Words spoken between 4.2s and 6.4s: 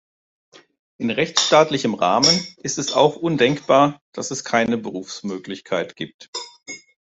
es keine Berufungsmöglichkeit gibt.